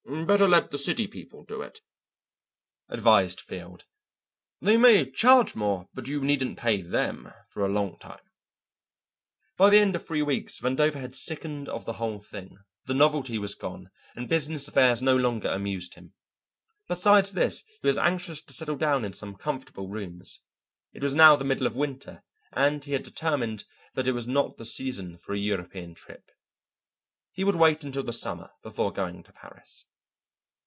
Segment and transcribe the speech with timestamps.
[0.25, 1.79] "Better let the city people do it,"
[2.89, 3.85] advised Field.
[4.59, 8.19] "They may charge more, but you needn't pay them for a long time."
[9.57, 12.57] By the end of three weeks Vandover had sickened of the whole thing.
[12.85, 16.13] The novelty was gone, and business affairs no longer amused him.
[16.89, 20.41] Besides this, he was anxious to settle down in some comfortable rooms.
[20.93, 22.21] It was now the middle of winter
[22.51, 23.63] and he had determined
[23.93, 26.31] that it was not the season for a European trip.
[27.31, 29.85] He would wait until the summer before going to Paris.